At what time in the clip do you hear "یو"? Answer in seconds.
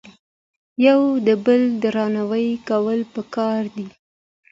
0.87-1.01